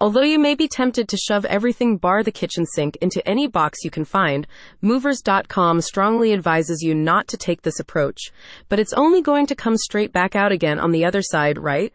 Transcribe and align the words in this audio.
Although 0.00 0.22
you 0.22 0.38
may 0.38 0.54
be 0.54 0.68
tempted 0.68 1.08
to 1.08 1.16
shove 1.16 1.44
everything 1.46 1.96
bar 1.96 2.22
the 2.22 2.30
kitchen 2.30 2.64
sink 2.66 2.96
into 3.00 3.26
any 3.26 3.48
box 3.48 3.78
you 3.82 3.90
can 3.90 4.04
find, 4.04 4.46
Movers.com 4.80 5.80
strongly 5.80 6.32
advises 6.32 6.82
you 6.82 6.94
not 6.94 7.26
to 7.28 7.36
take 7.36 7.62
this 7.62 7.80
approach. 7.80 8.30
But 8.68 8.78
it's 8.78 8.92
only 8.92 9.22
going 9.22 9.46
to 9.46 9.56
come 9.56 9.76
straight 9.76 10.12
back 10.12 10.36
out 10.36 10.52
again 10.52 10.78
on 10.78 10.92
the 10.92 11.04
other 11.04 11.20
side, 11.20 11.58
right? 11.58 11.92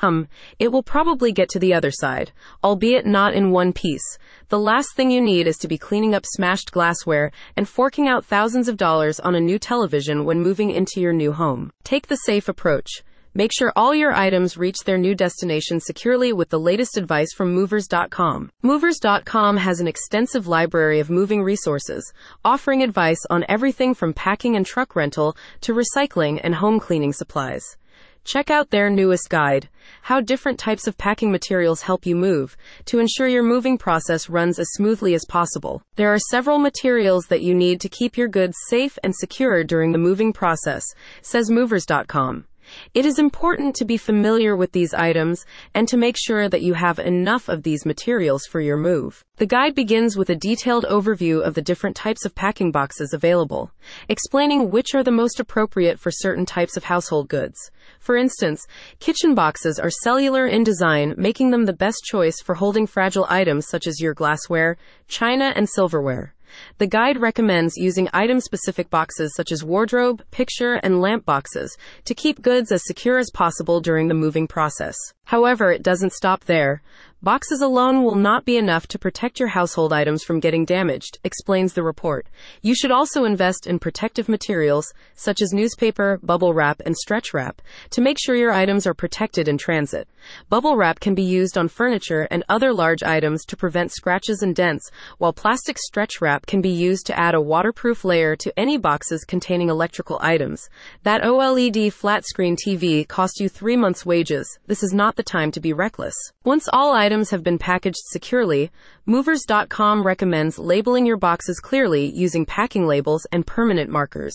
Hum, 0.00 0.28
it 0.58 0.72
will 0.72 0.82
probably 0.82 1.32
get 1.32 1.48
to 1.50 1.58
the 1.58 1.72
other 1.72 1.90
side, 1.90 2.32
albeit 2.62 3.06
not 3.06 3.34
in 3.34 3.50
one 3.50 3.72
piece. 3.72 4.18
The 4.48 4.58
last 4.58 4.94
thing 4.94 5.10
you 5.10 5.22
need 5.22 5.46
is 5.46 5.56
to 5.58 5.68
be 5.68 5.78
cleaning 5.78 6.14
up 6.14 6.26
smashed 6.26 6.70
glassware 6.70 7.30
and 7.56 7.68
forking 7.68 8.06
out 8.06 8.24
thousands 8.24 8.68
of 8.68 8.76
dollars 8.76 9.20
on 9.20 9.34
a 9.34 9.40
new 9.40 9.58
television 9.58 10.24
when 10.24 10.42
moving 10.42 10.70
into 10.70 11.00
your 11.00 11.14
new 11.14 11.32
home. 11.32 11.72
Take 11.82 12.08
the 12.08 12.16
safe 12.16 12.48
approach. 12.48 13.04
Make 13.36 13.52
sure 13.52 13.70
all 13.76 13.94
your 13.94 14.14
items 14.14 14.56
reach 14.56 14.78
their 14.86 14.96
new 14.96 15.14
destination 15.14 15.78
securely 15.78 16.32
with 16.32 16.48
the 16.48 16.58
latest 16.58 16.96
advice 16.96 17.34
from 17.34 17.52
Movers.com. 17.52 18.50
Movers.com 18.62 19.58
has 19.58 19.78
an 19.78 19.86
extensive 19.86 20.46
library 20.46 21.00
of 21.00 21.10
moving 21.10 21.42
resources, 21.42 22.14
offering 22.46 22.82
advice 22.82 23.20
on 23.28 23.44
everything 23.46 23.92
from 23.92 24.14
packing 24.14 24.56
and 24.56 24.64
truck 24.64 24.96
rental 24.96 25.36
to 25.60 25.74
recycling 25.74 26.40
and 26.42 26.54
home 26.54 26.80
cleaning 26.80 27.12
supplies. 27.12 27.76
Check 28.24 28.50
out 28.50 28.70
their 28.70 28.88
newest 28.88 29.28
guide, 29.28 29.68
How 30.00 30.22
Different 30.22 30.58
Types 30.58 30.86
of 30.86 30.96
Packing 30.96 31.30
Materials 31.30 31.82
Help 31.82 32.06
You 32.06 32.16
Move, 32.16 32.56
to 32.86 33.00
ensure 33.00 33.28
your 33.28 33.42
moving 33.42 33.76
process 33.76 34.30
runs 34.30 34.58
as 34.58 34.72
smoothly 34.72 35.12
as 35.12 35.26
possible. 35.28 35.82
There 35.96 36.10
are 36.10 36.30
several 36.30 36.58
materials 36.58 37.26
that 37.26 37.42
you 37.42 37.54
need 37.54 37.82
to 37.82 37.90
keep 37.90 38.16
your 38.16 38.28
goods 38.28 38.56
safe 38.70 38.98
and 39.04 39.14
secure 39.14 39.62
during 39.62 39.92
the 39.92 39.98
moving 39.98 40.32
process, 40.32 40.86
says 41.20 41.50
Movers.com. 41.50 42.46
It 42.94 43.06
is 43.06 43.18
important 43.18 43.74
to 43.76 43.84
be 43.84 43.96
familiar 43.96 44.56
with 44.56 44.72
these 44.72 44.94
items 44.94 45.44
and 45.74 45.88
to 45.88 45.96
make 45.96 46.16
sure 46.16 46.48
that 46.48 46.62
you 46.62 46.74
have 46.74 46.98
enough 46.98 47.48
of 47.48 47.62
these 47.62 47.86
materials 47.86 48.44
for 48.46 48.60
your 48.60 48.76
move. 48.76 49.24
The 49.38 49.46
guide 49.46 49.74
begins 49.74 50.16
with 50.16 50.30
a 50.30 50.34
detailed 50.34 50.84
overview 50.86 51.42
of 51.42 51.54
the 51.54 51.62
different 51.62 51.96
types 51.96 52.24
of 52.24 52.34
packing 52.34 52.72
boxes 52.72 53.12
available, 53.12 53.70
explaining 54.08 54.70
which 54.70 54.94
are 54.94 55.04
the 55.04 55.10
most 55.10 55.40
appropriate 55.40 55.98
for 55.98 56.10
certain 56.10 56.46
types 56.46 56.76
of 56.76 56.84
household 56.84 57.28
goods. 57.28 57.70
For 58.00 58.16
instance, 58.16 58.66
kitchen 58.98 59.34
boxes 59.34 59.78
are 59.78 59.90
cellular 59.90 60.46
in 60.46 60.64
design, 60.64 61.14
making 61.16 61.50
them 61.50 61.66
the 61.66 61.72
best 61.72 62.02
choice 62.04 62.40
for 62.40 62.54
holding 62.54 62.86
fragile 62.86 63.26
items 63.28 63.66
such 63.66 63.86
as 63.86 64.00
your 64.00 64.14
glassware, 64.14 64.76
china, 65.08 65.52
and 65.54 65.68
silverware. 65.68 66.34
The 66.78 66.86
guide 66.86 67.20
recommends 67.20 67.76
using 67.76 68.08
item 68.12 68.40
specific 68.40 68.90
boxes 68.90 69.34
such 69.34 69.52
as 69.52 69.64
wardrobe, 69.64 70.22
picture, 70.30 70.74
and 70.74 71.00
lamp 71.00 71.24
boxes 71.24 71.76
to 72.04 72.14
keep 72.14 72.42
goods 72.42 72.70
as 72.72 72.82
secure 72.84 73.18
as 73.18 73.30
possible 73.32 73.80
during 73.80 74.08
the 74.08 74.14
moving 74.14 74.46
process. 74.46 74.96
However, 75.24 75.70
it 75.72 75.82
doesn't 75.82 76.12
stop 76.12 76.44
there. 76.44 76.82
Boxes 77.22 77.62
alone 77.62 78.04
will 78.04 78.14
not 78.14 78.44
be 78.44 78.58
enough 78.58 78.86
to 78.88 78.98
protect 78.98 79.40
your 79.40 79.48
household 79.48 79.90
items 79.90 80.22
from 80.22 80.38
getting 80.38 80.66
damaged, 80.66 81.18
explains 81.24 81.72
the 81.72 81.82
report. 81.82 82.26
You 82.60 82.74
should 82.74 82.90
also 82.90 83.24
invest 83.24 83.66
in 83.66 83.78
protective 83.78 84.28
materials, 84.28 84.92
such 85.14 85.40
as 85.40 85.50
newspaper, 85.50 86.20
bubble 86.22 86.52
wrap, 86.52 86.82
and 86.84 86.94
stretch 86.94 87.32
wrap, 87.32 87.62
to 87.90 88.02
make 88.02 88.18
sure 88.20 88.36
your 88.36 88.52
items 88.52 88.86
are 88.86 88.92
protected 88.92 89.48
in 89.48 89.56
transit. 89.56 90.08
Bubble 90.50 90.76
wrap 90.76 91.00
can 91.00 91.14
be 91.14 91.22
used 91.22 91.56
on 91.56 91.68
furniture 91.68 92.28
and 92.30 92.44
other 92.50 92.74
large 92.74 93.02
items 93.02 93.46
to 93.46 93.56
prevent 93.56 93.92
scratches 93.92 94.42
and 94.42 94.54
dents, 94.54 94.90
while 95.16 95.32
plastic 95.32 95.78
stretch 95.78 96.20
wrap 96.20 96.44
can 96.44 96.60
be 96.60 96.68
used 96.68 97.06
to 97.06 97.18
add 97.18 97.34
a 97.34 97.40
waterproof 97.40 98.04
layer 98.04 98.36
to 98.36 98.52
any 98.58 98.76
boxes 98.76 99.24
containing 99.24 99.70
electrical 99.70 100.18
items. 100.20 100.68
That 101.02 101.22
OLED 101.22 101.94
flat 101.94 102.26
screen 102.26 102.56
TV 102.56 103.08
cost 103.08 103.40
you 103.40 103.48
three 103.48 103.76
months' 103.76 104.04
wages. 104.04 104.58
This 104.66 104.82
is 104.82 104.92
not 104.92 105.16
the 105.16 105.22
time 105.22 105.50
to 105.52 105.60
be 105.60 105.72
reckless. 105.72 106.14
Once 106.44 106.68
all 106.72 106.92
items 107.06 107.30
have 107.30 107.44
been 107.44 107.56
packaged 107.56 108.02
securely, 108.10 108.68
Movers.com 109.06 110.02
recommends 110.04 110.58
labeling 110.58 111.06
your 111.06 111.16
boxes 111.16 111.60
clearly 111.60 112.10
using 112.12 112.44
packing 112.44 112.84
labels 112.84 113.24
and 113.30 113.46
permanent 113.46 113.88
markers. 113.88 114.34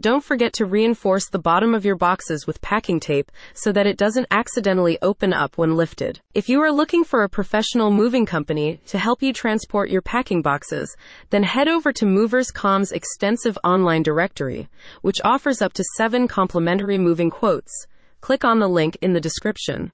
Don't 0.00 0.24
forget 0.24 0.54
to 0.54 0.64
reinforce 0.64 1.28
the 1.28 1.38
bottom 1.50 1.74
of 1.74 1.84
your 1.84 1.96
boxes 1.96 2.46
with 2.46 2.62
packing 2.62 3.00
tape 3.00 3.30
so 3.52 3.70
that 3.72 3.86
it 3.86 3.98
doesn't 3.98 4.28
accidentally 4.30 4.96
open 5.02 5.34
up 5.34 5.58
when 5.58 5.76
lifted. 5.76 6.20
If 6.32 6.48
you 6.48 6.62
are 6.62 6.72
looking 6.72 7.04
for 7.04 7.22
a 7.22 7.28
professional 7.28 7.90
moving 7.90 8.24
company 8.24 8.80
to 8.86 8.98
help 8.98 9.22
you 9.22 9.34
transport 9.34 9.90
your 9.90 10.00
packing 10.00 10.40
boxes, 10.40 10.96
then 11.28 11.42
head 11.42 11.68
over 11.68 11.92
to 11.92 12.06
Movers.com's 12.06 12.92
extensive 12.92 13.58
online 13.62 14.02
directory, 14.02 14.70
which 15.02 15.20
offers 15.22 15.60
up 15.60 15.74
to 15.74 15.84
seven 15.98 16.26
complimentary 16.28 16.96
moving 16.96 17.28
quotes. 17.28 17.86
Click 18.22 18.44
on 18.44 18.58
the 18.58 18.68
link 18.68 18.98
in 19.00 19.14
the 19.14 19.26
description. 19.28 19.88